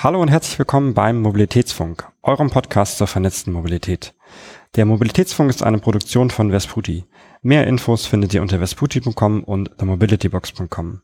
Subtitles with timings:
[0.00, 4.14] Hallo und herzlich willkommen beim Mobilitätsfunk, eurem Podcast zur vernetzten Mobilität.
[4.76, 7.04] Der Mobilitätsfunk ist eine Produktion von Vesputi.
[7.42, 11.00] Mehr Infos findet ihr unter vesputi.com und themobilitybox.com.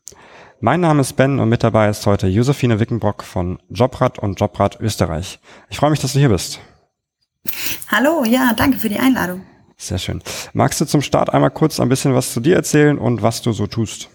[0.61, 4.79] Mein Name ist Ben und mit dabei ist heute Josephine Wickenbrock von Jobrad und Jobrad
[4.79, 5.41] Österreich.
[5.69, 6.61] Ich freue mich, dass du hier bist.
[7.89, 9.41] Hallo, ja, danke für die Einladung.
[9.75, 10.23] Sehr schön.
[10.53, 13.51] Magst du zum Start einmal kurz ein bisschen was zu dir erzählen und was du
[13.51, 14.09] so tust?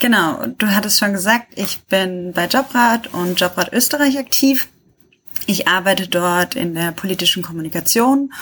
[0.00, 4.68] Genau, du hattest schon gesagt, ich bin bei Jobrad und Jobrad Österreich aktiv.
[5.46, 8.32] Ich arbeite dort in der politischen Kommunikation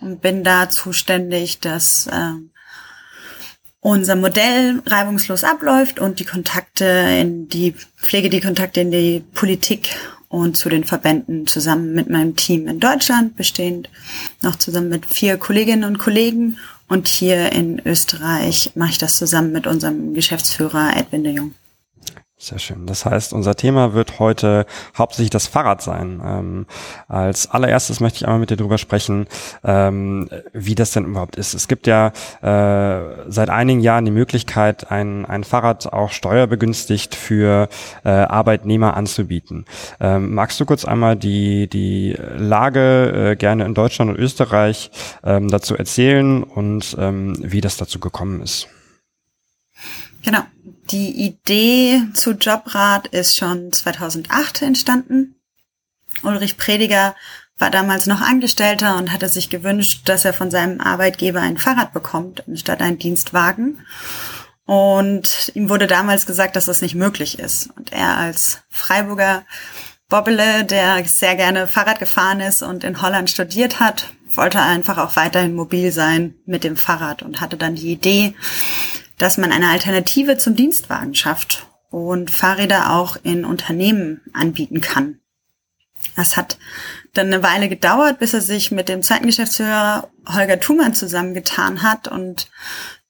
[0.00, 2.32] und bin da zuständig, dass äh,
[3.78, 9.94] unser Modell reibungslos abläuft und die Kontakte in die Pflege, die Kontakte in die Politik
[10.28, 13.88] und zu den Verbänden zusammen mit meinem Team in Deutschland, bestehend
[14.42, 19.52] noch zusammen mit vier Kolleginnen und Kollegen und hier in Österreich mache ich das zusammen
[19.52, 21.54] mit unserem Geschäftsführer Edwin de Jong.
[22.44, 22.84] Sehr schön.
[22.84, 24.66] Das heißt, unser Thema wird heute
[24.98, 26.20] hauptsächlich das Fahrrad sein.
[26.22, 26.66] Ähm,
[27.08, 29.28] als allererstes möchte ich einmal mit dir darüber sprechen,
[29.64, 31.54] ähm, wie das denn überhaupt ist.
[31.54, 32.08] Es gibt ja
[32.42, 37.70] äh, seit einigen Jahren die Möglichkeit, ein, ein Fahrrad auch steuerbegünstigt für
[38.04, 39.64] äh, Arbeitnehmer anzubieten.
[39.98, 44.90] Ähm, magst du kurz einmal die, die Lage äh, gerne in Deutschland und Österreich
[45.24, 48.68] ähm, dazu erzählen und ähm, wie das dazu gekommen ist?
[50.22, 50.40] Genau.
[50.90, 55.36] Die Idee zu Jobrat ist schon 2008 entstanden.
[56.22, 57.14] Ulrich Prediger
[57.58, 61.92] war damals noch Angestellter und hatte sich gewünscht, dass er von seinem Arbeitgeber ein Fahrrad
[61.92, 63.80] bekommt, anstatt einen Dienstwagen.
[64.66, 67.70] Und ihm wurde damals gesagt, dass das nicht möglich ist.
[67.76, 69.44] Und er als Freiburger
[70.08, 75.16] Bobbele, der sehr gerne Fahrrad gefahren ist und in Holland studiert hat, wollte einfach auch
[75.16, 78.34] weiterhin mobil sein mit dem Fahrrad und hatte dann die Idee,
[79.18, 85.20] dass man eine Alternative zum Dienstwagen schafft und Fahrräder auch in Unternehmen anbieten kann.
[86.16, 86.58] Das hat
[87.12, 92.08] dann eine Weile gedauert, bis er sich mit dem zweiten Geschäftsführer Holger Thumann zusammengetan hat
[92.08, 92.48] und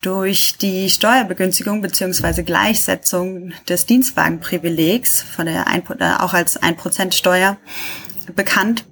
[0.00, 5.87] durch die Steuerbegünstigung beziehungsweise Gleichsetzung des Dienstwagenprivilegs von der ein,
[6.19, 7.56] auch als 1% Steuer
[8.34, 8.84] bekannt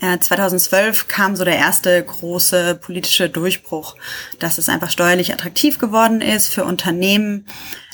[0.00, 3.96] 2012 kam so der erste große politische Durchbruch,
[4.38, 7.46] dass es einfach steuerlich attraktiv geworden ist für Unternehmen,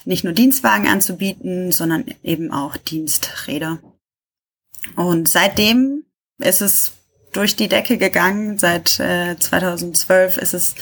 [0.05, 3.79] nicht nur Dienstwagen anzubieten, sondern eben auch Diensträder.
[4.97, 6.05] Und seitdem
[6.39, 6.93] ist es
[7.33, 8.59] durch die Decke gegangen.
[8.59, 10.75] Seit äh, 2012 ist es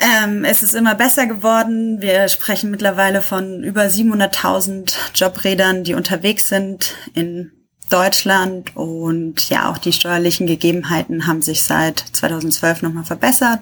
[0.00, 2.00] ähm, es immer besser geworden.
[2.02, 7.52] Wir sprechen mittlerweile von über 700.000 Jobrädern, die unterwegs sind in
[7.92, 13.60] Deutschland und ja, auch die steuerlichen Gegebenheiten haben sich seit 2012 nochmal verbessert.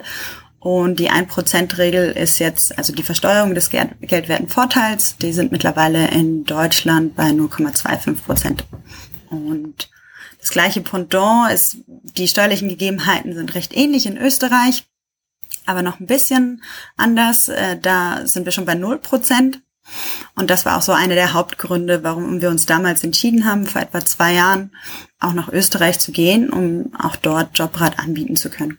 [0.60, 6.44] Und die 1%-Regel ist jetzt, also die Versteuerung des geldwerten Vorteils, die sind mittlerweile in
[6.44, 8.64] Deutschland bei 0,25 Prozent.
[9.30, 9.88] Und
[10.38, 14.84] das gleiche Pendant ist, die steuerlichen Gegebenheiten sind recht ähnlich in Österreich,
[15.64, 16.62] aber noch ein bisschen
[16.96, 17.48] anders.
[17.48, 19.62] Äh, da sind wir schon bei 0 Prozent.
[20.34, 23.82] Und das war auch so einer der Hauptgründe, warum wir uns damals entschieden haben, vor
[23.82, 24.70] etwa zwei Jahren
[25.18, 28.78] auch nach Österreich zu gehen, um auch dort Jobrad anbieten zu können.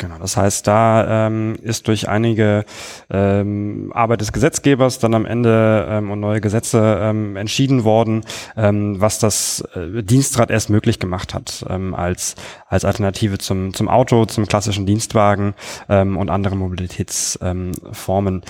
[0.00, 2.64] Genau, das heißt, da ähm, ist durch einige
[3.10, 8.24] ähm, Arbeit des Gesetzgebers dann am Ende ähm, und neue Gesetze ähm, entschieden worden,
[8.56, 12.36] ähm, was das äh, Dienstrad erst möglich gemacht hat ähm, als
[12.68, 15.54] als Alternative zum zum Auto, zum klassischen Dienstwagen
[15.88, 18.42] ähm, und anderen Mobilitätsformen.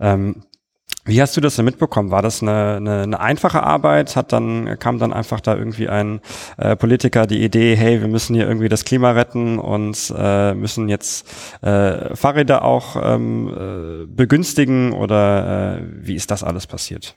[0.00, 0.36] Ähm,
[1.06, 2.10] wie hast du das denn mitbekommen?
[2.10, 4.16] War das eine, eine, eine einfache Arbeit?
[4.16, 6.20] Hat dann kam dann einfach da irgendwie ein
[6.56, 10.88] äh, Politiker die Idee, hey, wir müssen hier irgendwie das Klima retten und äh, müssen
[10.88, 11.26] jetzt
[11.62, 17.16] äh, Fahrräder auch ähm, äh, begünstigen oder äh, wie ist das alles passiert?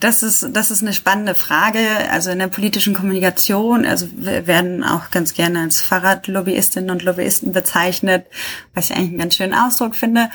[0.00, 1.78] Das ist, das ist eine spannende Frage.
[2.10, 7.52] Also in der politischen Kommunikation, also wir werden auch ganz gerne als Fahrradlobbyistinnen und Lobbyisten
[7.52, 8.26] bezeichnet,
[8.74, 10.30] was ich eigentlich einen ganz schönen Ausdruck finde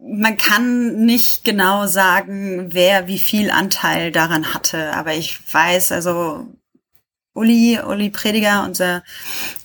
[0.00, 6.46] man kann nicht genau sagen, wer wie viel Anteil daran hatte, aber ich weiß, also
[7.36, 9.02] Uli, Uli Prediger, unser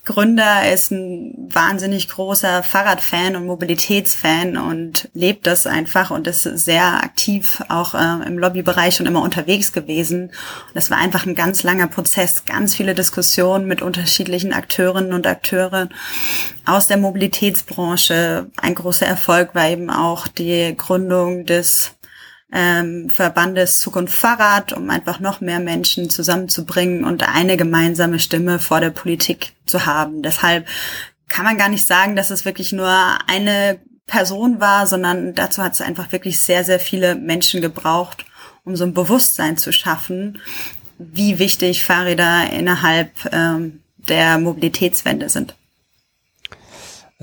[0.03, 7.03] Gründer, ist ein wahnsinnig großer Fahrradfan und Mobilitätsfan und lebt das einfach und ist sehr
[7.03, 10.25] aktiv auch äh, im Lobbybereich schon immer unterwegs gewesen.
[10.25, 15.25] Und das war einfach ein ganz langer Prozess, ganz viele Diskussionen mit unterschiedlichen Akteurinnen und
[15.25, 15.89] Akteuren
[16.65, 18.47] aus der Mobilitätsbranche.
[18.57, 21.93] Ein großer Erfolg war eben auch die Gründung des
[22.51, 28.79] ähm, Verbandes Zukunft Fahrrad, um einfach noch mehr Menschen zusammenzubringen und eine gemeinsame Stimme vor
[28.79, 30.21] der Politik zu haben.
[30.21, 30.67] Deshalb
[31.27, 32.91] kann man gar nicht sagen, dass es wirklich nur
[33.27, 38.25] eine Person war, sondern dazu hat es einfach wirklich sehr, sehr viele Menschen gebraucht,
[38.65, 40.39] um so ein Bewusstsein zu schaffen,
[40.97, 45.55] wie wichtig Fahrräder innerhalb ähm, der Mobilitätswende sind.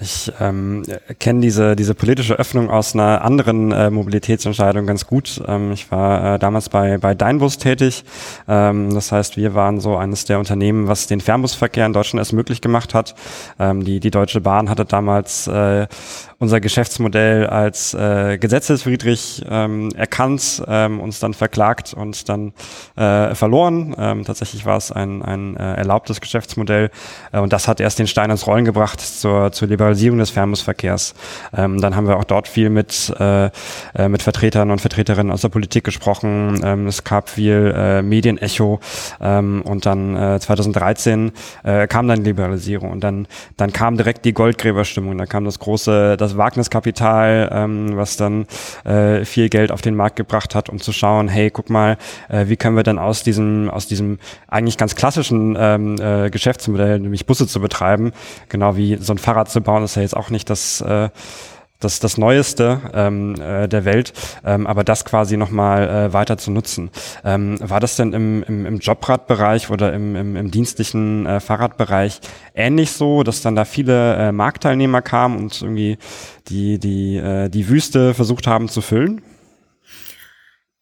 [0.01, 0.85] Ich ähm,
[1.19, 5.43] kenne diese, diese politische Öffnung aus einer anderen äh, Mobilitätsentscheidung ganz gut.
[5.47, 8.05] Ähm, ich war äh, damals bei, bei Deinbus tätig.
[8.47, 12.33] Ähm, das heißt, wir waren so eines der Unternehmen, was den Fernbusverkehr in Deutschland erst
[12.33, 13.17] möglich gemacht hat.
[13.59, 15.89] Ähm, die, die Deutsche Bahn hatte damals äh,
[16.41, 22.53] unser Geschäftsmodell als äh, gesetzeswidrig ähm, erkannt, ähm, uns dann verklagt und dann
[22.95, 23.95] äh, verloren.
[23.99, 26.91] Ähm, tatsächlich war es ein, ein äh, erlaubtes Geschäftsmodell
[27.33, 31.15] äh, und das hat erst den Stein ins Rollen gebracht zur, zur Liberalisierung des Fernbusverkehrs.
[31.57, 33.47] Ähm, dann haben wir auch dort viel mit, äh,
[33.97, 36.61] äh, mit Vertretern und Vertreterinnen aus der Politik gesprochen.
[36.63, 38.79] Ähm, es gab viel äh, Medienecho
[39.21, 41.33] ähm, und dann äh, 2013
[41.65, 43.27] äh, kam dann Liberalisierung und dann,
[43.57, 48.47] dann kam direkt die Goldgräberstimmung, da kam das große, das das Wagniskapital, ähm, was dann
[48.85, 51.97] äh, viel Geld auf den Markt gebracht hat, um zu schauen, hey, guck mal,
[52.29, 57.01] äh, wie können wir dann aus diesem, aus diesem eigentlich ganz klassischen ähm, äh, Geschäftsmodell,
[57.01, 58.13] nämlich Busse zu betreiben,
[58.49, 61.09] genau wie so ein Fahrrad zu bauen, ist ja jetzt auch nicht das äh,
[61.81, 64.13] das, das Neueste ähm, äh, der Welt,
[64.45, 66.91] ähm, aber das quasi nochmal äh, weiter zu nutzen.
[67.25, 72.21] Ähm, war das denn im, im, im Jobradbereich oder im, im, im dienstlichen äh, Fahrradbereich
[72.55, 75.99] ähnlich so, dass dann da viele äh, Marktteilnehmer kamen und irgendwie
[76.49, 79.23] die, die, äh, die Wüste versucht haben zu füllen?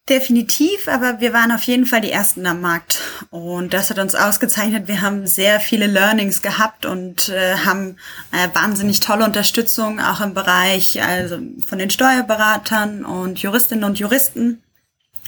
[0.09, 3.01] Definitiv, aber wir waren auf jeden Fall die Ersten am Markt.
[3.31, 4.87] Und das hat uns ausgezeichnet.
[4.87, 7.97] Wir haben sehr viele Learnings gehabt und äh, haben
[8.31, 14.63] äh, wahnsinnig tolle Unterstützung auch im Bereich also von den Steuerberatern und Juristinnen und Juristen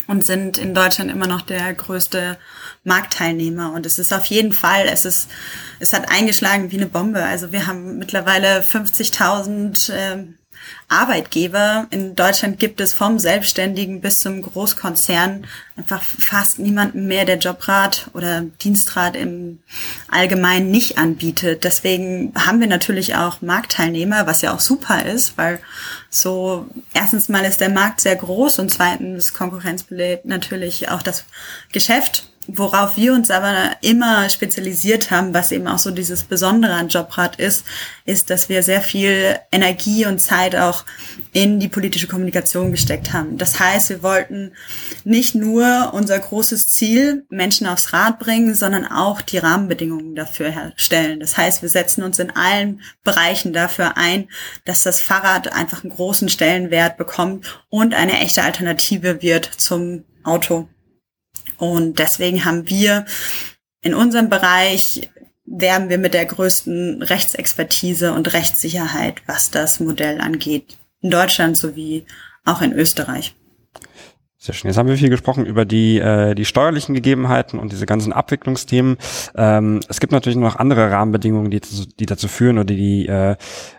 [0.06, 2.38] und sind in Deutschland immer noch der größte
[2.84, 3.72] Marktteilnehmer.
[3.72, 5.28] Und es ist auf jeden Fall, es ist,
[5.80, 7.24] es hat eingeschlagen wie eine Bombe.
[7.24, 10.24] Also wir haben mittlerweile 50.000 äh,
[10.88, 11.86] Arbeitgeber.
[11.90, 15.46] In Deutschland gibt es vom Selbstständigen bis zum Großkonzern
[15.76, 19.58] einfach fast niemanden mehr, der Jobrat oder Dienstrat im
[20.10, 21.64] Allgemeinen nicht anbietet.
[21.64, 25.60] Deswegen haben wir natürlich auch Marktteilnehmer, was ja auch super ist, weil
[26.08, 31.24] so erstens mal ist der Markt sehr groß und zweitens Konkurrenz belebt natürlich auch das
[31.70, 36.88] Geschäft worauf wir uns aber immer spezialisiert haben, was eben auch so dieses Besondere an
[36.88, 37.64] Jobrad ist,
[38.06, 40.86] ist, dass wir sehr viel Energie und Zeit auch
[41.34, 43.36] in die politische Kommunikation gesteckt haben.
[43.36, 44.52] Das heißt, wir wollten
[45.04, 51.20] nicht nur unser großes Ziel, Menschen aufs Rad bringen, sondern auch die Rahmenbedingungen dafür herstellen.
[51.20, 54.26] Das heißt, wir setzen uns in allen Bereichen dafür ein,
[54.64, 60.66] dass das Fahrrad einfach einen großen Stellenwert bekommt und eine echte Alternative wird zum Auto.
[61.58, 63.04] Und deswegen haben wir
[63.82, 65.10] in unserem Bereich
[65.44, 72.06] werben wir mit der größten Rechtsexpertise und Rechtssicherheit, was das Modell angeht, in Deutschland sowie
[72.44, 73.34] auch in Österreich.
[74.40, 74.68] Sehr schön.
[74.68, 78.96] Jetzt haben wir viel gesprochen über die, äh, die steuerlichen Gegebenheiten und diese ganzen Abwicklungsthemen.
[79.34, 81.60] Ähm, es gibt natürlich noch andere Rahmenbedingungen, die,
[81.98, 83.34] die dazu führen oder die äh,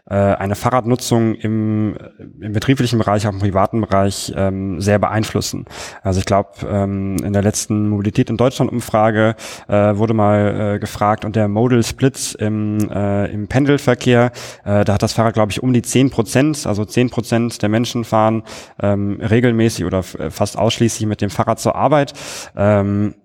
[0.10, 1.96] äh, eine Fahrradnutzung im,
[2.42, 5.66] im betrieblichen Bereich, auch im privaten Bereich ähm, sehr beeinflussen.
[6.02, 9.36] Also ich glaube, ähm, in der letzten Mobilität in Deutschland Umfrage
[9.68, 14.32] äh, wurde mal äh, gefragt und der Modal Split im, äh, im Pendelverkehr,
[14.66, 17.70] äh, da hat das Fahrrad, glaube ich, um die zehn Prozent, also zehn Prozent der
[17.70, 18.44] Menschen fahren
[18.82, 22.13] ähm, regelmäßig oder fast ausschließlich mit dem Fahrrad zur Arbeit.
[22.56, 23.15] Ähm,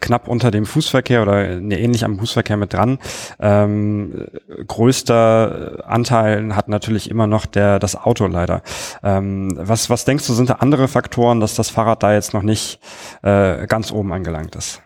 [0.00, 2.98] knapp unter dem Fußverkehr oder ähnlich am Fußverkehr mit dran.
[3.38, 4.26] Ähm,
[4.66, 8.62] größter Anteil hat natürlich immer noch der das Auto leider.
[9.02, 12.42] Ähm, was was denkst du sind da andere Faktoren, dass das Fahrrad da jetzt noch
[12.42, 12.80] nicht
[13.22, 14.82] äh, ganz oben angelangt ist?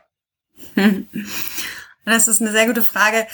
[2.06, 3.26] Das ist eine sehr gute Frage.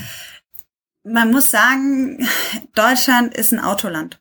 [1.04, 2.26] Man muss sagen,
[2.74, 4.20] Deutschland ist ein Autoland.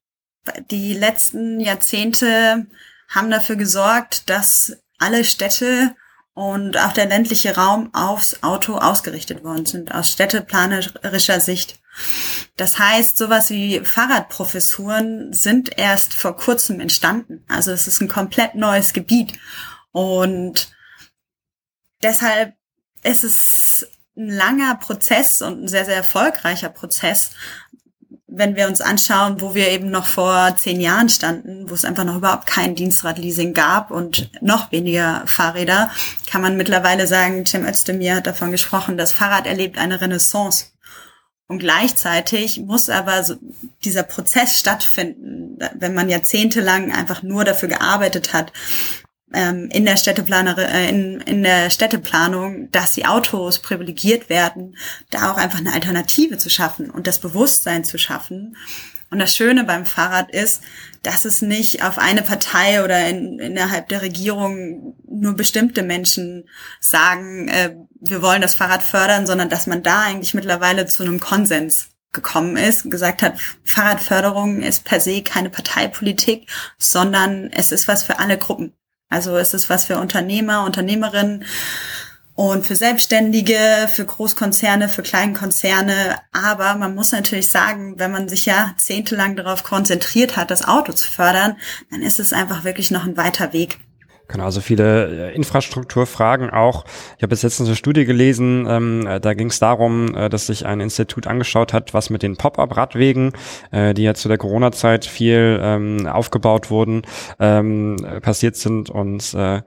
[0.69, 2.67] Die letzten Jahrzehnte
[3.15, 5.95] haben dafür gesorgt, dass alle Städte
[6.34, 11.79] und auch der ländliche Raum aufs Auto ausgerichtet worden sind, aus städteplanerischer Sicht.
[12.57, 17.45] Das heißt, sowas wie Fahrradprofessuren sind erst vor kurzem entstanden.
[17.48, 19.39] Also es ist ein komplett neues Gebiet.
[19.93, 20.74] Und
[22.03, 22.53] deshalb
[23.01, 27.31] ist es ein langer Prozess und ein sehr, sehr erfolgreicher Prozess,
[28.37, 32.03] wenn wir uns anschauen, wo wir eben noch vor zehn Jahren standen, wo es einfach
[32.03, 35.89] noch überhaupt kein Dienstradleasing gab und noch weniger Fahrräder,
[36.29, 40.65] kann man mittlerweile sagen, Cem Özdemir hat davon gesprochen, das Fahrrad erlebt eine Renaissance.
[41.47, 43.35] Und gleichzeitig muss aber so
[43.83, 48.51] dieser Prozess stattfinden, wenn man jahrzehntelang einfach nur dafür gearbeitet hat,
[49.34, 54.77] ähm, in der Städteplaner äh, in, in der Städteplanung, dass die Autos privilegiert werden,
[55.10, 58.55] da auch einfach eine Alternative zu schaffen und das Bewusstsein zu schaffen.
[59.12, 60.62] Und das Schöne beim Fahrrad ist,
[61.03, 67.48] dass es nicht auf eine Partei oder in, innerhalb der Regierung nur bestimmte Menschen sagen,
[67.48, 71.89] äh, wir wollen das Fahrrad fördern, sondern dass man da eigentlich mittlerweile zu einem Konsens
[72.12, 78.20] gekommen ist, gesagt hat, Fahrradförderung ist per se keine Parteipolitik, sondern es ist was für
[78.20, 78.74] alle Gruppen.
[79.15, 81.45] Also es ist was für Unternehmer, Unternehmerinnen
[82.36, 86.17] und für Selbstständige, für Großkonzerne, für Kleinkonzerne.
[86.34, 90.91] Aber man muss natürlich sagen, wenn man sich ja zehntelang darauf konzentriert hat, das Auto
[90.91, 91.55] zu fördern,
[91.89, 93.79] dann ist es einfach wirklich noch ein weiter Weg.
[94.27, 96.86] Genau, also viele äh, Infrastrukturfragen auch.
[97.17, 100.65] Ich habe jetzt eine Studie gelesen, ähm, äh, da ging es darum, äh, dass sich
[100.65, 103.34] ein Institut angeschaut hat, was mit den Pop-up-Radwegen,
[103.72, 107.03] äh, die ja zu der Corona-Zeit viel ähm, aufgebaut wurden,
[107.39, 109.62] ähm, passiert sind und äh,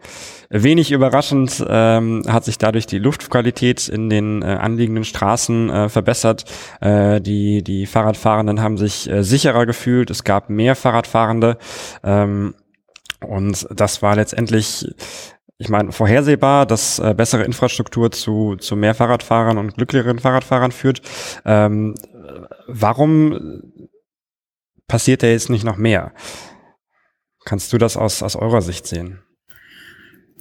[0.50, 6.44] wenig überraschend ähm, hat sich dadurch die Luftqualität in den äh, anliegenden Straßen äh, verbessert.
[6.80, 11.58] Äh, die, die Fahrradfahrenden haben sich äh, sicherer gefühlt, es gab mehr Fahrradfahrende.
[12.02, 12.54] Ähm,
[13.20, 14.86] und das war letztendlich,
[15.58, 21.02] ich meine, vorhersehbar, dass äh, bessere Infrastruktur zu, zu mehr Fahrradfahrern und glücklicheren Fahrradfahrern führt.
[21.44, 21.94] Ähm,
[22.66, 23.62] warum
[24.86, 26.12] passiert da jetzt nicht noch mehr?
[27.44, 29.22] Kannst du das aus, aus eurer Sicht sehen?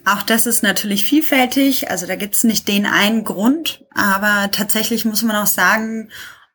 [0.05, 1.91] Auch das ist natürlich vielfältig.
[1.91, 6.09] Also da gibt es nicht den einen Grund, aber tatsächlich muss man auch sagen,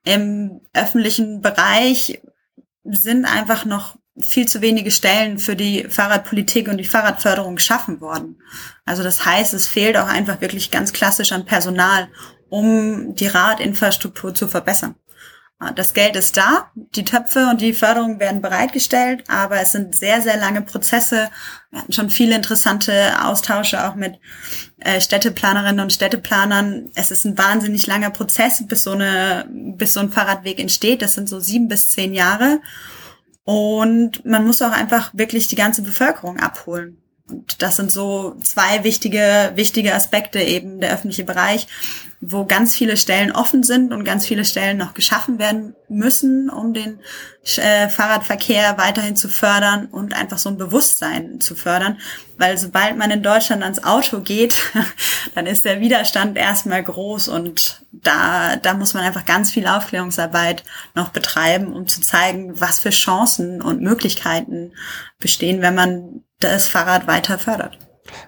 [0.05, 2.23] im öffentlichen Bereich
[2.85, 8.39] sind einfach noch viel zu wenige Stellen für die Fahrradpolitik und die Fahrradförderung geschaffen worden.
[8.85, 12.09] Also das heißt, es fehlt auch einfach wirklich ganz klassisch an Personal,
[12.49, 14.97] um die Radinfrastruktur zu verbessern.
[15.77, 20.21] Das Geld ist da, die Töpfe und die Förderung werden bereitgestellt, aber es sind sehr,
[20.21, 21.31] sehr lange Prozesse.
[21.71, 24.19] Wir hatten schon viele interessante Austausche auch mit
[24.81, 26.91] äh, Städteplanerinnen und Städteplanern.
[26.97, 31.01] Es ist ein wahnsinnig langer Prozess, bis so, eine, bis so ein Fahrradweg entsteht.
[31.01, 32.61] Das sind so sieben bis zehn Jahre.
[33.45, 36.99] Und man muss auch einfach wirklich die ganze Bevölkerung abholen.
[37.29, 41.67] Und das sind so zwei wichtige, wichtige Aspekte eben der öffentliche Bereich,
[42.25, 46.73] wo ganz viele Stellen offen sind und ganz viele Stellen noch geschaffen werden müssen, um
[46.73, 47.01] den
[47.57, 51.99] äh, Fahrradverkehr weiterhin zu fördern und einfach so ein Bewusstsein zu fördern.
[52.39, 54.55] Weil sobald man in Deutschland ans Auto geht,
[55.35, 60.63] dann ist der Widerstand erstmal groß und da, da muss man einfach ganz viel Aufklärungsarbeit
[60.95, 64.75] noch betreiben, um zu zeigen, was für Chancen und Möglichkeiten
[65.19, 67.79] bestehen, wenn man das Fahrrad weiter fördert.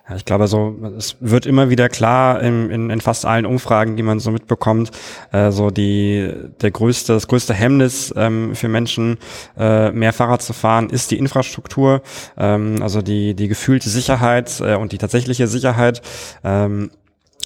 [0.08, 3.96] Ja, ich glaube, so es wird immer wieder klar in, in, in fast allen Umfragen,
[3.96, 4.90] die man so mitbekommt,
[5.32, 9.18] äh, so die der größte das größte Hemmnis ähm, für Menschen
[9.56, 12.02] äh, mehr Fahrrad zu fahren ist die Infrastruktur,
[12.36, 16.02] ähm, also die die gefühlte Sicherheit äh, und die tatsächliche Sicherheit.
[16.42, 16.90] Ähm,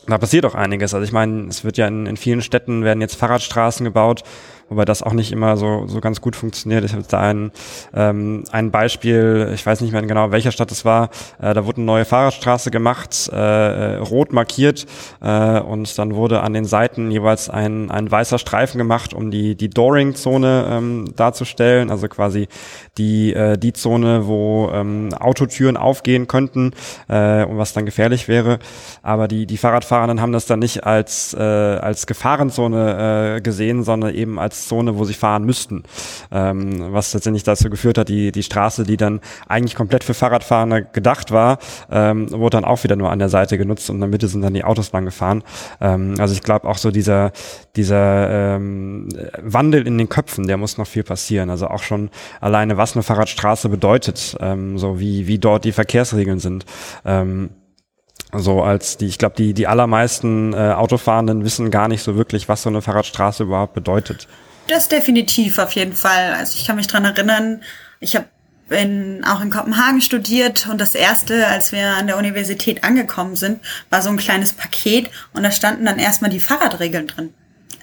[0.07, 0.95] da passiert auch einiges.
[0.95, 4.23] Also ich meine, es wird ja in, in vielen Städten werden jetzt Fahrradstraßen gebaut
[4.68, 6.84] wobei das auch nicht immer so, so ganz gut funktioniert.
[6.84, 7.50] Ich habe da ein,
[7.94, 11.10] ähm, ein Beispiel, ich weiß nicht mehr genau, welcher Stadt es war,
[11.40, 14.87] äh, da wurde eine neue Fahrradstraße gemacht, äh, rot markiert
[15.20, 19.56] äh, und dann wurde an den Seiten jeweils ein, ein weißer Streifen gemacht, um die,
[19.56, 22.48] die Dooring-Zone ähm, darzustellen, also quasi
[22.98, 26.72] die, äh, die Zone, wo ähm, Autotüren aufgehen könnten
[27.08, 28.58] äh, und was dann gefährlich wäre.
[29.02, 34.14] Aber die, die Fahrradfahrenden haben das dann nicht als, äh, als Gefahrenzone äh, gesehen, sondern
[34.14, 35.84] eben als Zone, wo sie fahren müssten.
[36.30, 40.86] Ähm, was letztendlich dazu geführt hat, die, die Straße, die dann eigentlich komplett für Fahrradfahrende
[40.92, 41.58] gedacht war,
[41.90, 44.42] ähm, wurde dann auch wieder nur an der Seite genutzt und in der Mitte sind
[44.42, 45.42] dann die Autos lang gefahren.
[45.80, 47.32] Ähm, also ich glaube auch so dieser,
[47.76, 49.08] dieser ähm,
[49.42, 51.50] Wandel in den Köpfen, der muss noch viel passieren.
[51.50, 52.10] Also auch schon
[52.40, 56.64] alleine, was eine Fahrradstraße bedeutet, ähm, so wie, wie dort die Verkehrsregeln sind.
[57.04, 57.50] Ähm,
[58.32, 62.48] so als die, ich glaube, die, die allermeisten äh, Autofahrenden wissen gar nicht so wirklich,
[62.48, 64.28] was so eine Fahrradstraße überhaupt bedeutet.
[64.68, 66.34] Das definitiv auf jeden Fall.
[66.34, 67.62] Also ich kann mich dran erinnern,
[68.00, 68.26] ich habe
[68.70, 73.60] in, auch in Kopenhagen studiert und das erste, als wir an der Universität angekommen sind,
[73.88, 77.34] war so ein kleines Paket und da standen dann erstmal die Fahrradregeln drin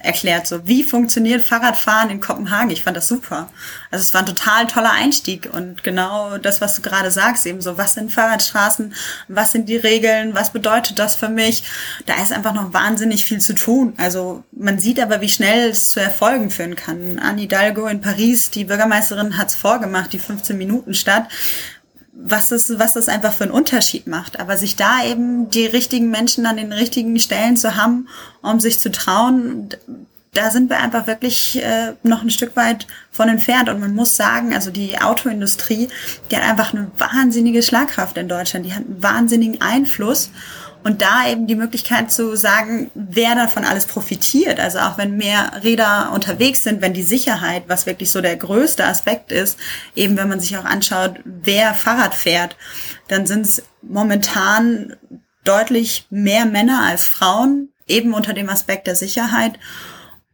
[0.06, 2.70] erklärt, so wie funktioniert Fahrradfahren in Kopenhagen.
[2.70, 3.50] Ich fand das super.
[3.92, 7.62] Also es war ein total toller Einstieg und genau das, was du gerade sagst, eben
[7.62, 8.94] so, was sind Fahrradstraßen,
[9.28, 11.64] was sind die Regeln, was bedeutet das für mich?
[12.06, 13.94] Da ist einfach noch wahnsinnig viel zu tun.
[13.98, 17.20] Also man sieht aber, wie schnell es zu Erfolgen führen kann.
[17.20, 21.28] Anne Hidalgo in Paris, die Bürgermeisterin hat es vorgemacht, die 15 Minuten Stadt
[22.16, 24.40] was es, was das einfach für einen Unterschied macht.
[24.40, 28.08] Aber sich da eben die richtigen Menschen an den richtigen Stellen zu haben,
[28.42, 29.70] um sich zu trauen,
[30.36, 33.70] da sind wir einfach wirklich äh, noch ein Stück weit von entfernt.
[33.70, 35.88] Und man muss sagen, also die Autoindustrie,
[36.30, 38.66] die hat einfach eine wahnsinnige Schlagkraft in Deutschland.
[38.66, 40.30] Die hat einen wahnsinnigen Einfluss.
[40.86, 44.60] Und da eben die Möglichkeit zu sagen, wer davon alles profitiert.
[44.60, 48.86] Also auch wenn mehr Räder unterwegs sind, wenn die Sicherheit, was wirklich so der größte
[48.86, 49.58] Aspekt ist,
[49.96, 52.56] eben wenn man sich auch anschaut, wer Fahrrad fährt,
[53.08, 54.96] dann sind es momentan
[55.44, 59.54] deutlich mehr Männer als Frauen, eben unter dem Aspekt der Sicherheit.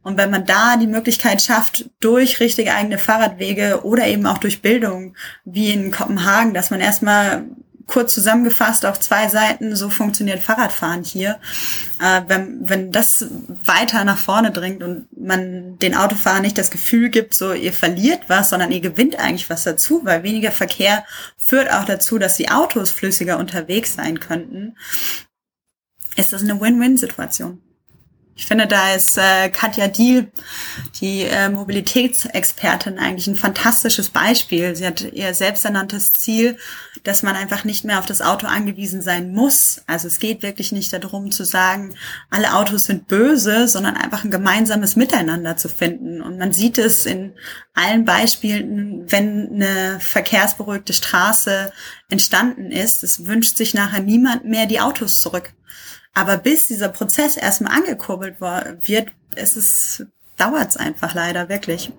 [0.04, 4.62] Und wenn man da die Möglichkeit schafft, durch richtige eigene Fahrradwege oder eben auch durch
[4.62, 5.16] Bildung,
[5.46, 7.46] wie in Kopenhagen, dass man erstmal
[7.92, 11.40] kurz zusammengefasst auf zwei Seiten, so funktioniert Fahrradfahren hier.
[12.00, 13.26] Äh, wenn, wenn das
[13.66, 18.22] weiter nach vorne dringt und man den Autofahrern nicht das Gefühl gibt, so ihr verliert
[18.28, 21.04] was, sondern ihr gewinnt eigentlich was dazu, weil weniger Verkehr
[21.38, 24.78] führt auch dazu, dass die Autos flüssiger unterwegs sein könnten,
[26.16, 27.62] ist das eine Win-Win-Situation.
[28.42, 30.32] Ich finde, da ist äh, Katja Diel,
[31.00, 34.76] die äh, Mobilitätsexpertin, eigentlich ein fantastisches Beispiel.
[34.76, 36.58] Sie hat ihr selbsternanntes Ziel,
[37.04, 39.84] dass man einfach nicht mehr auf das Auto angewiesen sein muss.
[39.86, 41.94] Also es geht wirklich nicht darum zu sagen,
[42.32, 46.20] alle Autos sind böse, sondern einfach ein gemeinsames Miteinander zu finden.
[46.20, 47.34] Und man sieht es in
[47.76, 51.72] allen Beispielen, wenn eine verkehrsberuhigte Straße
[52.10, 55.54] entstanden ist, es wünscht sich nachher niemand mehr die Autos zurück.
[56.14, 60.06] Aber bis dieser Prozess erstmal angekurbelt wird, ist es,
[60.38, 61.92] dauert es einfach leider wirklich.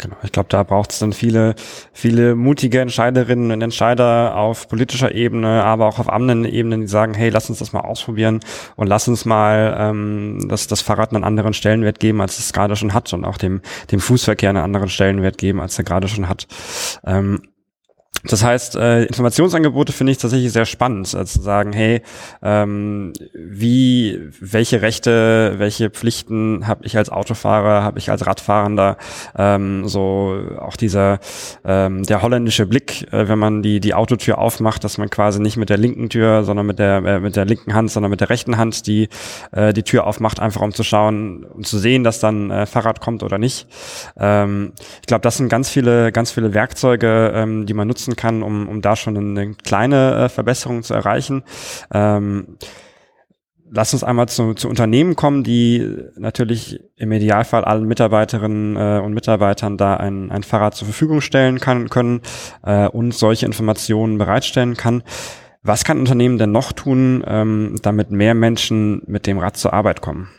[0.00, 1.56] Genau, ich glaube, da braucht es dann viele,
[1.92, 7.14] viele mutige Entscheiderinnen und Entscheider auf politischer Ebene, aber auch auf anderen Ebenen, die sagen,
[7.14, 8.38] hey, lass uns das mal ausprobieren
[8.76, 12.76] und lass uns mal ähm, das, das Fahrrad einen anderen Stellenwert geben, als es gerade
[12.76, 16.28] schon hat und auch dem, dem Fußverkehr einen anderen Stellenwert geben, als er gerade schon
[16.28, 16.46] hat.
[17.04, 17.42] Ähm,
[18.28, 22.02] das heißt, äh, Informationsangebote finde ich tatsächlich sehr spannend, also zu sagen, hey,
[22.42, 28.96] ähm, wie, welche Rechte, welche Pflichten habe ich als Autofahrer, habe ich als Radfahrender,
[29.36, 31.20] ähm, so auch dieser
[31.64, 35.56] ähm, der holländische Blick, äh, wenn man die die Autotür aufmacht, dass man quasi nicht
[35.56, 38.30] mit der linken Tür, sondern mit der äh, mit der linken Hand, sondern mit der
[38.30, 39.08] rechten Hand die
[39.52, 42.66] äh, die Tür aufmacht, einfach um zu schauen und um zu sehen, dass dann äh,
[42.66, 43.66] Fahrrad kommt oder nicht.
[44.18, 48.16] Ähm, ich glaube, das sind ganz viele ganz viele Werkzeuge, ähm, die man nutzen nutzen
[48.18, 51.42] kann, um, um da schon eine kleine äh, Verbesserung zu erreichen.
[51.90, 52.58] Ähm,
[53.70, 59.12] Lass uns einmal zu, zu Unternehmen kommen, die natürlich im Idealfall allen Mitarbeiterinnen äh, und
[59.12, 62.22] Mitarbeitern da ein, ein Fahrrad zur Verfügung stellen kann, können
[62.62, 65.02] äh, und solche Informationen bereitstellen kann.
[65.62, 69.74] Was kann ein Unternehmen denn noch tun, ähm, damit mehr Menschen mit dem Rad zur
[69.74, 70.30] Arbeit kommen?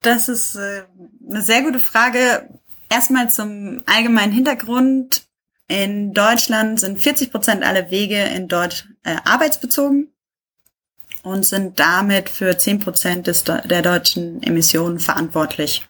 [0.00, 0.82] Das ist äh,
[1.28, 2.48] eine sehr gute Frage.
[2.90, 5.22] Erstmal zum allgemeinen Hintergrund.
[5.72, 10.12] In Deutschland sind 40 Prozent aller Wege in dort äh, arbeitsbezogen
[11.22, 15.86] und sind damit für 10 Prozent der deutschen Emissionen verantwortlich.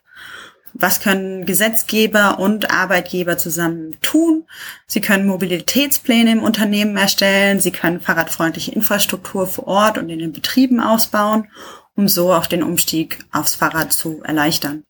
[0.72, 4.44] Was können Gesetzgeber und Arbeitgeber zusammen tun?
[4.86, 10.32] Sie können Mobilitätspläne im Unternehmen erstellen, sie können fahrradfreundliche Infrastruktur vor Ort und in den
[10.32, 11.48] Betrieben ausbauen,
[11.96, 14.84] um so auch den Umstieg aufs Fahrrad zu erleichtern.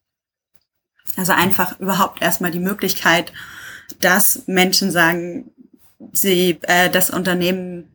[1.17, 3.33] Also einfach überhaupt erstmal die Möglichkeit,
[4.01, 5.51] dass Menschen sagen,
[6.13, 7.89] sie äh, das Unternehmen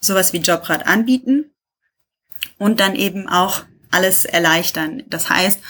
[0.00, 1.50] sowas wie Jobrad anbieten
[2.58, 5.02] und dann eben auch alles erleichtern.
[5.08, 5.60] Das heißt,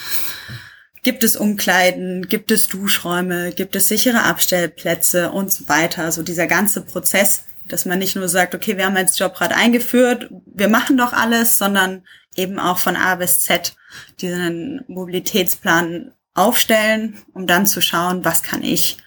[1.02, 6.04] gibt es Umkleiden, gibt es Duschräume, gibt es sichere Abstellplätze und so weiter.
[6.04, 10.28] Also dieser ganze Prozess, dass man nicht nur sagt, okay, wir haben jetzt Jobrad eingeführt,
[10.46, 12.02] wir machen doch alles, sondern
[12.34, 13.74] eben auch von A bis Z
[14.20, 18.98] diesen Mobilitätsplan aufstellen, um dann zu schauen, was kann ich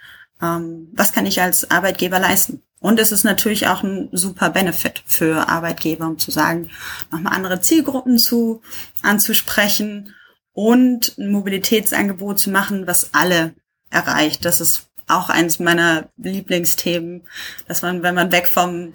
[0.42, 2.62] ähm, was kann ich als Arbeitgeber leisten?
[2.80, 6.72] Und es ist natürlich auch ein super Benefit für Arbeitgeber, um zu sagen,
[7.12, 8.62] nochmal andere Zielgruppen zu
[9.04, 10.16] anzusprechen
[10.54, 13.54] und ein Mobilitätsangebot zu machen, was alle
[13.92, 14.46] erreicht.
[14.46, 17.22] Das ist auch eines meiner Lieblingsthemen,
[17.68, 18.94] dass man, wenn man weg vom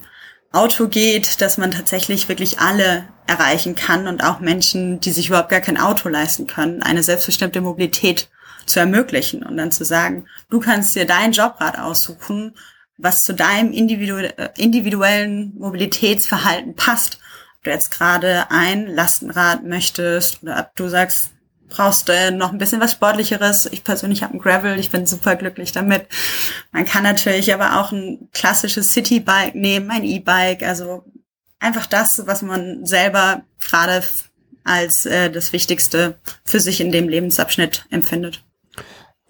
[0.53, 5.51] Auto geht, dass man tatsächlich wirklich alle erreichen kann und auch Menschen, die sich überhaupt
[5.51, 8.31] gar kein Auto leisten können, eine selbstbestimmte Mobilität
[8.67, 12.55] zu ermöglichen und dann zu sagen, du kannst dir dein Jobrad aussuchen,
[12.99, 17.19] was zu deinem äh, individuellen Mobilitätsverhalten passt.
[17.57, 21.31] Ob du jetzt gerade ein Lastenrad möchtest oder ob du sagst,
[21.69, 23.67] brauchst du noch ein bisschen was Sportlicheres.
[23.67, 26.07] Ich persönlich habe ein Gravel, ich bin super glücklich damit.
[26.73, 31.05] Man kann natürlich aber auch ein klassisches Citybike nehmen, ein E-Bike, also
[31.59, 34.03] einfach das, was man selber gerade
[34.65, 38.43] als äh, das Wichtigste für sich in dem Lebensabschnitt empfindet.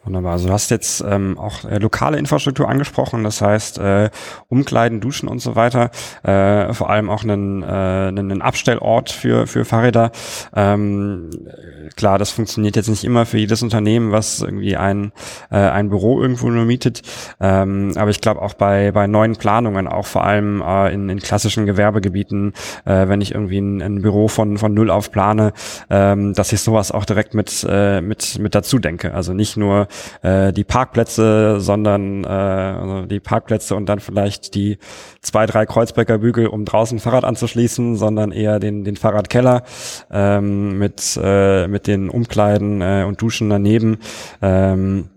[0.07, 0.33] Wunderbar.
[0.33, 4.11] Also du hast jetzt ähm, auch äh, lokale Infrastruktur angesprochen, das heißt äh,
[4.47, 5.91] Umkleiden, Duschen und so weiter,
[6.23, 10.13] äh, vor allem auch einen, äh, einen Abstellort für, für Fahrräder.
[10.55, 11.31] Ähm,
[11.97, 15.11] klar, das funktioniert jetzt nicht immer für jedes Unternehmen, was irgendwie ein,
[15.51, 17.03] äh, ein Büro irgendwo nur mietet,
[17.41, 21.19] ähm, aber ich glaube auch bei, bei neuen Planungen, auch vor allem äh, in, in
[21.19, 22.53] klassischen Gewerbegebieten,
[22.85, 25.53] äh, wenn ich irgendwie ein, ein Büro von, von null auf plane,
[25.91, 29.13] ähm, dass ich sowas auch direkt mit, äh, mit, mit dazu denke.
[29.13, 29.89] Also nicht nur
[30.23, 34.79] äh, die Parkplätze, sondern äh, also die Parkplätze und dann vielleicht die
[35.21, 39.63] zwei, drei Kreuzberger Bügel, um draußen Fahrrad anzuschließen, sondern eher den, den Fahrradkeller
[40.11, 43.99] ähm, mit, äh, mit den Umkleiden äh, und Duschen daneben.
[44.43, 45.11] Ähm,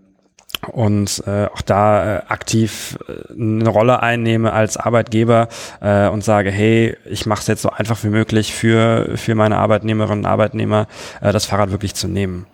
[0.68, 5.48] und äh, auch da äh, aktiv äh, eine Rolle einnehme als Arbeitgeber
[5.80, 9.56] äh, und sage, hey, ich mache es jetzt so einfach wie möglich für, für meine
[9.56, 10.86] Arbeitnehmerinnen und Arbeitnehmer,
[11.22, 12.46] äh, das Fahrrad wirklich zu nehmen.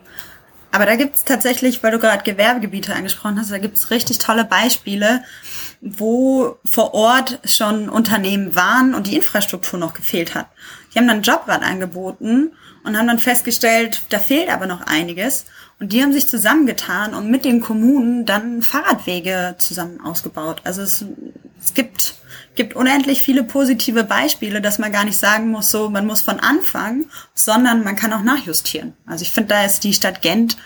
[0.76, 5.24] Aber da gibt's tatsächlich, weil du gerade Gewerbegebiete angesprochen hast, da gibt's richtig tolle Beispiele,
[5.80, 10.48] wo vor Ort schon Unternehmen waren und die Infrastruktur noch gefehlt hat.
[10.92, 12.52] Die haben dann Jobrad angeboten
[12.84, 15.46] und haben dann festgestellt, da fehlt aber noch einiges.
[15.80, 20.60] Und die haben sich zusammengetan und mit den Kommunen dann Fahrradwege zusammen ausgebaut.
[20.64, 21.06] Also es,
[21.58, 22.15] es gibt
[22.56, 26.40] gibt unendlich viele positive Beispiele, dass man gar nicht sagen muss, so man muss von
[26.40, 28.94] Anfang, sondern man kann auch nachjustieren.
[29.06, 30.56] Also ich finde, da ist die Stadt Gent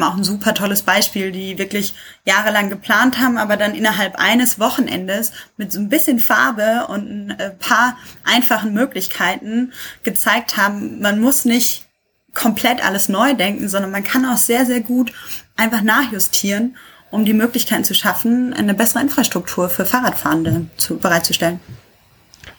[0.00, 5.32] auch ein super tolles Beispiel, die wirklich jahrelang geplant haben, aber dann innerhalb eines Wochenendes
[5.58, 11.44] mit so ein bisschen Farbe und ein äh, paar einfachen Möglichkeiten gezeigt haben, man muss
[11.44, 11.84] nicht
[12.32, 15.12] komplett alles neu denken, sondern man kann auch sehr, sehr gut
[15.56, 16.76] einfach nachjustieren
[17.12, 21.60] um die Möglichkeiten zu schaffen, eine bessere Infrastruktur für Fahrradfahrende zu, bereitzustellen.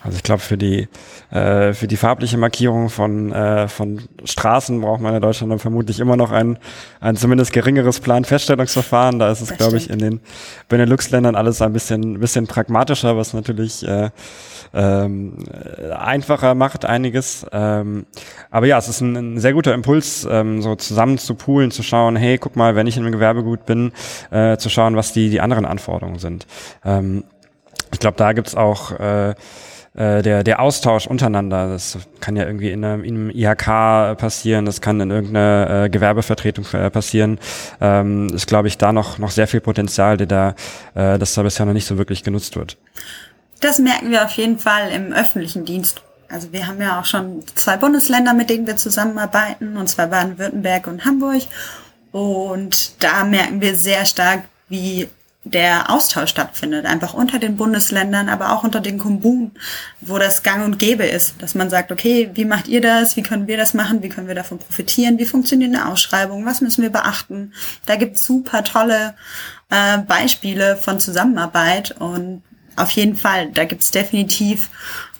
[0.04, 0.86] Also ich glaube, für die
[1.30, 5.98] äh, für die farbliche Markierung von äh, von Straßen braucht man in Deutschland dann vermutlich
[5.98, 6.58] immer noch ein
[7.00, 9.18] ein zumindest geringeres Planfeststellungsverfahren.
[9.18, 10.20] Da ist es, glaube ich, in den
[10.68, 14.10] Benelux-Ländern alles ein bisschen bisschen pragmatischer, was natürlich äh,
[14.74, 15.38] ähm,
[15.96, 17.46] einfacher macht einiges.
[17.50, 18.04] Ähm,
[18.50, 21.82] aber ja, es ist ein, ein sehr guter Impuls, ähm, so zusammen zu poolen, zu
[21.82, 23.92] schauen, hey, guck mal, wenn ich in einem Gewerbegut bin,
[24.30, 26.46] äh, zu schauen, was die die anderen Anforderungen sind.
[26.84, 27.24] Ähm,
[27.90, 29.34] ich glaube, da gibt's auch äh,
[29.94, 34.64] äh, der, der Austausch untereinander, das kann ja irgendwie in einem, in einem IHK passieren,
[34.64, 37.38] das kann in irgendeiner äh, Gewerbevertretung äh, passieren,
[37.80, 40.54] ähm, ist, glaube ich, da noch, noch sehr viel Potenzial, der da,
[40.94, 42.76] äh, das da bisher noch nicht so wirklich genutzt wird.
[43.60, 46.02] Das merken wir auf jeden Fall im öffentlichen Dienst.
[46.28, 50.88] Also wir haben ja auch schon zwei Bundesländer, mit denen wir zusammenarbeiten, und zwar Baden-Württemberg
[50.88, 51.42] und Hamburg.
[52.10, 55.08] Und da merken wir sehr stark, wie
[55.44, 59.52] der Austausch stattfindet, einfach unter den Bundesländern, aber auch unter den Kommunen,
[60.00, 63.22] wo das gang und gäbe ist, dass man sagt, okay, wie macht ihr das, wie
[63.22, 66.82] können wir das machen, wie können wir davon profitieren, wie funktioniert eine Ausschreibung, was müssen
[66.82, 67.52] wir beachten.
[67.84, 69.14] Da gibt es super tolle
[69.70, 72.42] äh, Beispiele von Zusammenarbeit und
[72.76, 74.70] auf jeden Fall, da gibt es definitiv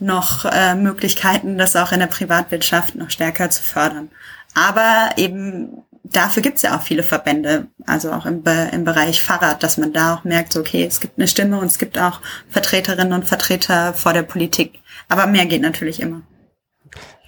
[0.01, 4.09] noch äh, Möglichkeiten, das auch in der Privatwirtschaft noch stärker zu fördern.
[4.55, 5.84] Aber eben
[6.17, 9.79] dafür gibt es ja auch viele Verbände, also auch im, Be im Bereich Fahrrad, dass
[9.79, 13.13] man da auch merkt, so, okay, es gibt eine Stimme und es gibt auch Vertreterinnen
[13.13, 14.81] und Vertreter vor der Politik.
[15.09, 16.23] Aber mehr geht natürlich immer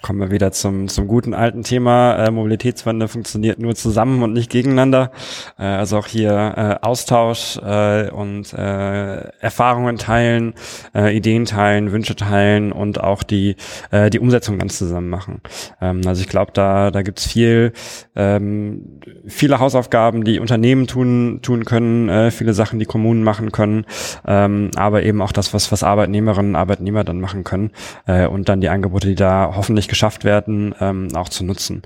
[0.07, 2.15] kommen wir wieder zum, zum guten alten Thema.
[2.25, 5.11] Äh, Mobilitätswende funktioniert nur zusammen und nicht gegeneinander.
[5.59, 10.55] Äh, also auch hier äh, Austausch äh, und äh, Erfahrungen teilen,
[10.95, 13.57] äh, Ideen teilen, Wünsche teilen und auch die,
[13.91, 15.41] äh, die Umsetzung ganz zusammen machen.
[15.81, 17.73] Ähm, also ich glaube, da, da gibt's viel,
[18.15, 23.87] ähm, viele Hausaufgaben, die Unternehmen tun, tun können, äh, viele Sachen, die Kommunen machen können,
[24.25, 27.73] ähm, aber eben auch das, was, was Arbeitnehmerinnen und Arbeitnehmer dann machen können
[28.07, 31.83] äh, und dann die Angebote, die da hoffentlich geschafft werden, ähm, auch zu nutzen.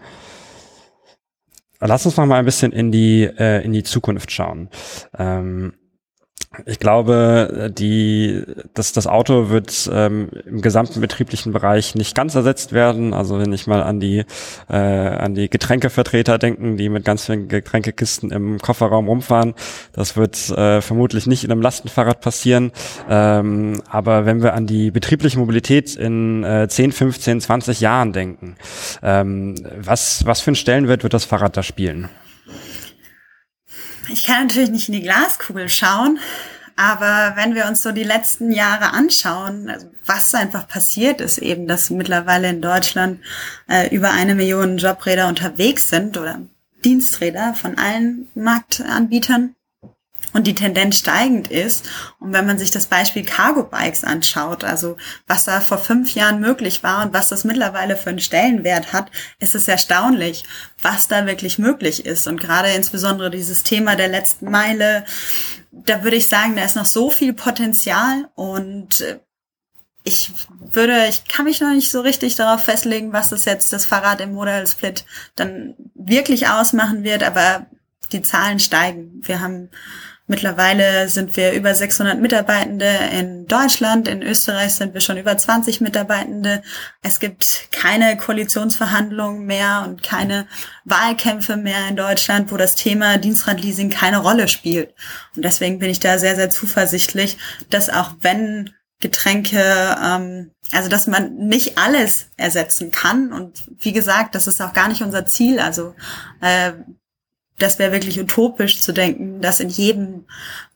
[1.79, 4.69] Lass uns noch mal ein bisschen in die äh, in die Zukunft schauen.
[5.17, 5.75] Ähm,
[6.67, 8.43] ich glaube, die,
[8.75, 13.15] das, das Auto wird ähm, im gesamten betrieblichen Bereich nicht ganz ersetzt werden.
[13.15, 14.25] Also wenn ich mal an die,
[14.69, 19.55] äh, an die Getränkevertreter denken, die mit ganz vielen Getränkekisten im Kofferraum rumfahren,
[19.93, 22.73] das wird äh, vermutlich nicht in einem Lastenfahrrad passieren.
[23.09, 28.57] Ähm, aber wenn wir an die betriebliche Mobilität in äh, 10, 15, 20 Jahren denken,
[29.05, 32.09] ähm, was, was für einen Stellenwert wird das Fahrrad da spielen?
[34.13, 36.19] Ich kann natürlich nicht in die Glaskugel schauen,
[36.77, 41.67] aber wenn wir uns so die letzten Jahre anschauen, also was einfach passiert ist, eben,
[41.69, 43.21] dass mittlerweile in Deutschland
[43.69, 46.41] äh, über eine Million Jobräder unterwegs sind oder
[46.85, 49.55] Diensträder von allen Marktanbietern.
[50.33, 51.89] Und die Tendenz steigend ist.
[52.19, 56.41] Und wenn man sich das Beispiel Cargo Bikes anschaut, also was da vor fünf Jahren
[56.41, 60.45] möglich war und was das mittlerweile für einen Stellenwert hat, ist es erstaunlich,
[60.83, 62.27] was da wirklich möglich ist.
[62.27, 65.05] Und gerade insbesondere dieses Thema der letzten Meile,
[65.73, 69.21] da würde ich sagen, da ist noch so viel Potenzial und äh,
[70.03, 73.85] ich würde, ich kann mich noch nicht so richtig darauf festlegen, was das jetzt das
[73.85, 75.05] Fahrrad im Model Split
[75.37, 77.67] dann wirklich ausmachen wird, aber
[78.13, 79.21] die Zahlen steigen.
[79.23, 79.71] Wir haben
[80.31, 85.81] mittlerweile sind wir über 600 Mitarbeitende in Deutschland, in Österreich sind wir schon über 20
[85.81, 86.63] Mitarbeitende.
[87.03, 90.47] Es gibt keine Koalitionsverhandlungen mehr und keine
[90.85, 94.95] Wahlkämpfe mehr in Deutschland, wo das Thema Dienstradleasing keine Rolle spielt.
[95.35, 97.37] Und deswegen bin ich da sehr, sehr zuversichtlich,
[97.69, 103.33] dass auch wenn Getränke, ähm, also dass man nicht alles ersetzen kann.
[103.33, 105.59] Und wie gesagt, das ist auch gar nicht unser Ziel.
[105.59, 105.97] Also
[106.41, 106.73] äh,
[107.63, 110.27] das wäre wirklich utopisch zu denken, dass in jedem,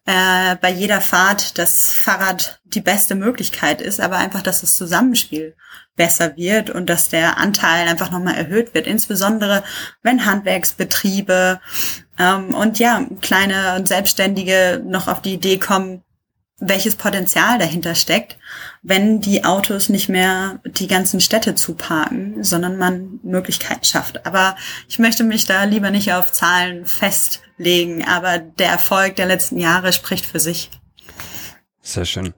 [0.06, 5.56] äh, bei jeder Fahrt das Fahrrad die beste Möglichkeit ist, aber einfach, dass das Zusammenspiel
[5.96, 9.62] besser wird und dass der Anteil einfach nochmal erhöht wird, insbesondere
[10.02, 11.60] wenn Handwerksbetriebe
[12.18, 16.03] ähm, und ja, kleine und Selbstständige noch auf die Idee kommen,
[16.58, 18.38] welches Potenzial dahinter steckt,
[18.82, 24.24] wenn die Autos nicht mehr die ganzen Städte zuparken, sondern man Möglichkeiten schafft.
[24.26, 24.56] Aber
[24.88, 29.92] ich möchte mich da lieber nicht auf Zahlen festlegen, aber der Erfolg der letzten Jahre
[29.92, 30.70] spricht für sich.
[31.86, 32.32] Sehr schön.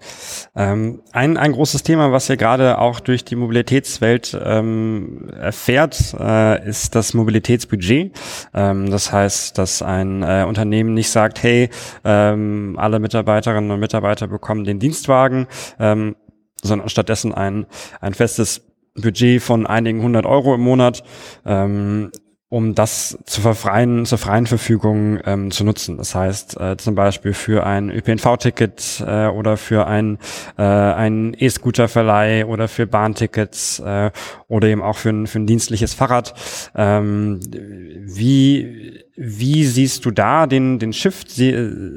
[0.56, 6.68] Ähm, ein, ein großes Thema, was ihr gerade auch durch die Mobilitätswelt ähm, erfährt, äh,
[6.68, 8.10] ist das Mobilitätsbudget.
[8.52, 11.70] Ähm, das heißt, dass ein äh, Unternehmen nicht sagt, hey,
[12.04, 15.46] ähm, alle Mitarbeiterinnen und Mitarbeiter bekommen den Dienstwagen,
[15.78, 16.16] ähm,
[16.60, 17.66] sondern stattdessen ein,
[18.00, 21.04] ein festes Budget von einigen hundert Euro im Monat
[21.44, 22.10] ähm,
[22.48, 25.96] um das zur freien, zur freien Verfügung ähm, zu nutzen.
[25.96, 30.18] Das heißt äh, zum Beispiel für ein ÖPNV-Ticket äh, oder für ein
[30.56, 34.12] äh, ein E-Scooter-Verleih oder für Bahntickets äh,
[34.46, 36.34] oder eben auch für ein, für ein dienstliches Fahrrad.
[36.76, 41.32] Ähm, wie wie siehst du da den den Shift?
[41.32, 41.52] Sie,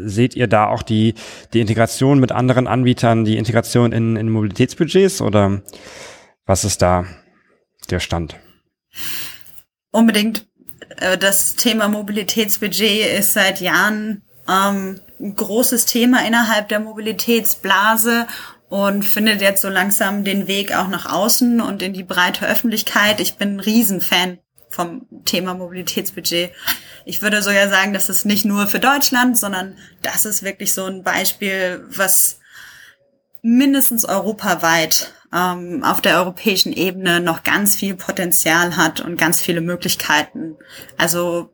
[0.05, 1.13] seht ihr da auch die
[1.53, 5.62] die Integration mit anderen Anbietern, die Integration in, in Mobilitätsbudgets oder
[6.47, 7.05] was ist da
[7.91, 8.35] der Stand?
[9.91, 10.47] Unbedingt
[10.97, 18.28] äh, das Thema Mobilitätsbudget ist seit Jahren ähm, ein großes Thema innerhalb der Mobilitätsblase
[18.69, 23.19] und findet jetzt so langsam den Weg auch nach außen und in die breite Öffentlichkeit.
[23.19, 26.52] Ich bin ein Riesenfan vom Thema Mobilitätsbudget.
[27.06, 30.86] Ich würde sogar sagen, das ist nicht nur für Deutschland, sondern das ist wirklich so
[30.86, 32.39] ein Beispiel, was
[33.41, 39.61] mindestens europaweit ähm, auf der europäischen Ebene noch ganz viel Potenzial hat und ganz viele
[39.61, 40.55] Möglichkeiten.
[40.97, 41.53] Also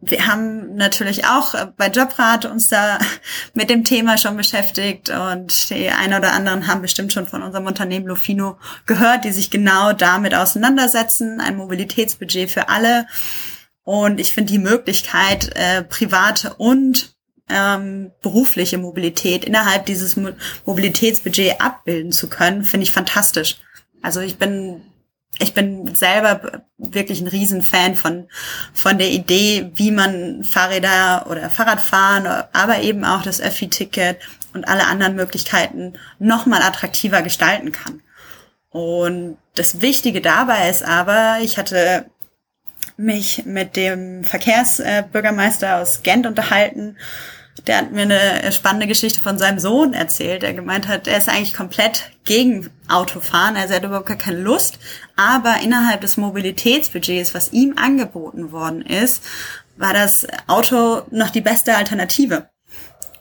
[0.00, 2.98] wir haben natürlich auch bei Jobrat uns da
[3.54, 7.66] mit dem Thema schon beschäftigt und die einen oder anderen haben bestimmt schon von unserem
[7.66, 13.06] Unternehmen Lofino gehört, die sich genau damit auseinandersetzen, ein Mobilitätsbudget für alle.
[13.82, 17.13] Und ich finde die Möglichkeit, äh, private und
[17.48, 20.30] ähm, berufliche Mobilität innerhalb dieses Mo
[20.64, 23.56] Mobilitätsbudget abbilden zu können, finde ich fantastisch.
[24.02, 24.82] Also ich bin
[25.40, 28.28] ich bin selber wirklich ein Riesenfan von,
[28.72, 34.18] von der Idee, wie man Fahrräder oder Fahrradfahren, aber eben auch das Öffi-Ticket
[34.52, 38.00] und alle anderen Möglichkeiten nochmal attraktiver gestalten kann.
[38.70, 42.06] Und das Wichtige dabei ist aber, ich hatte
[42.96, 46.96] mich mit dem Verkehrsbürgermeister aus Gent unterhalten.
[47.66, 51.28] Der hat mir eine spannende Geschichte von seinem Sohn erzählt, der gemeint hat, er ist
[51.28, 54.78] eigentlich komplett gegen Autofahren, also er hat überhaupt gar keine Lust,
[55.16, 59.22] aber innerhalb des Mobilitätsbudgets, was ihm angeboten worden ist,
[59.76, 62.48] war das Auto noch die beste Alternative.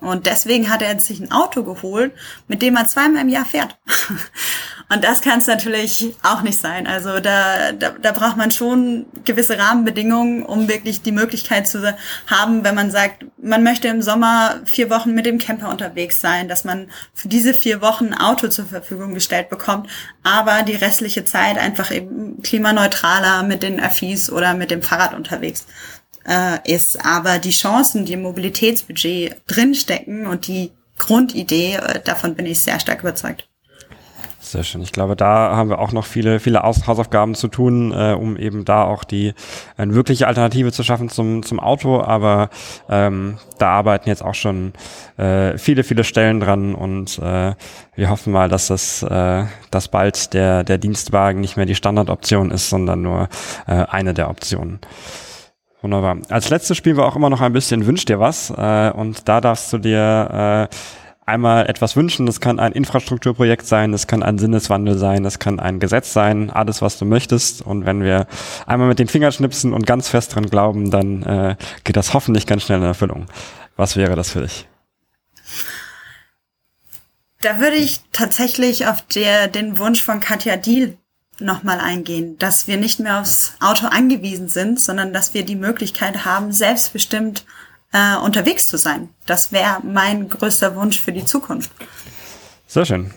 [0.03, 2.11] Und deswegen hat er sich ein Auto geholt,
[2.49, 3.77] mit dem er zweimal im Jahr fährt.
[4.93, 6.87] Und das kann es natürlich auch nicht sein.
[6.87, 11.95] Also da, da, da braucht man schon gewisse Rahmenbedingungen, um wirklich die Möglichkeit zu
[12.27, 16.49] haben, wenn man sagt, man möchte im Sommer vier Wochen mit dem Camper unterwegs sein,
[16.49, 19.89] dass man für diese vier Wochen ein Auto zur Verfügung gestellt bekommt,
[20.21, 25.65] aber die restliche Zeit einfach eben klimaneutraler mit den Öffis oder mit dem Fahrrad unterwegs
[26.27, 27.03] äh, ist.
[27.05, 32.79] Aber die Chancen, die im Mobilitätsbudget drinstecken und die Grundidee, äh, davon bin ich sehr
[32.79, 33.47] stark überzeugt.
[34.43, 34.81] Sehr schön.
[34.81, 38.65] Ich glaube, da haben wir auch noch viele, viele Hausaufgaben zu tun, äh, um eben
[38.65, 39.33] da auch die
[39.77, 42.01] eine wirkliche Alternative zu schaffen zum, zum Auto.
[42.01, 42.49] Aber
[42.89, 44.73] ähm, da arbeiten jetzt auch schon
[45.15, 47.55] äh, viele, viele Stellen dran und äh,
[47.95, 52.51] wir hoffen mal, dass das, äh, dass bald der, der Dienstwagen nicht mehr die Standardoption
[52.51, 53.29] ist, sondern nur
[53.65, 54.81] äh, eine der Optionen.
[55.83, 56.17] Wunderbar.
[56.29, 58.49] Als letztes spielen wir auch immer noch ein bisschen Wünsch dir was.
[58.49, 60.75] Äh, und da darfst du dir äh,
[61.25, 62.25] einmal etwas wünschen.
[62.25, 66.49] Das kann ein Infrastrukturprojekt sein, das kann ein Sinneswandel sein, das kann ein Gesetz sein,
[66.49, 67.61] alles, was du möchtest.
[67.61, 68.27] Und wenn wir
[68.65, 72.47] einmal mit den Fingern schnipsen und ganz fest dran glauben, dann äh, geht das hoffentlich
[72.47, 73.25] ganz schnell in Erfüllung.
[73.75, 74.65] Was wäre das für dich?
[77.41, 80.97] Da würde ich tatsächlich auf der, den Wunsch von Katja Diel
[81.39, 86.25] nochmal eingehen, dass wir nicht mehr aufs Auto angewiesen sind, sondern dass wir die Möglichkeit
[86.25, 87.45] haben, selbstbestimmt
[87.91, 89.09] äh, unterwegs zu sein.
[89.25, 91.71] Das wäre mein größter Wunsch für die Zukunft.
[92.67, 93.11] Sehr schön.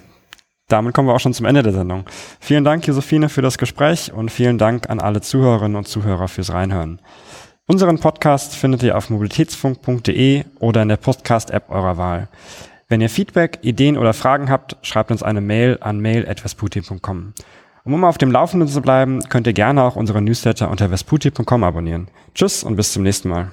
[0.69, 2.05] Damit kommen wir auch schon zum Ende der Sendung.
[2.41, 6.53] Vielen Dank, Josephine, für das Gespräch und vielen Dank an alle Zuhörerinnen und Zuhörer fürs
[6.53, 7.01] Reinhören.
[7.69, 12.29] Unseren Podcast findet ihr auf mobilitätsfunk.de oder in der Podcast-App eurer Wahl.
[12.89, 17.33] Wenn ihr Feedback, Ideen oder Fragen habt, schreibt uns eine Mail an mail.vesputi.com.
[17.87, 21.63] Um immer auf dem Laufenden zu bleiben, könnt ihr gerne auch unsere Newsletter unter vesputi.com
[21.63, 22.09] abonnieren.
[22.35, 23.53] Tschüss und bis zum nächsten Mal.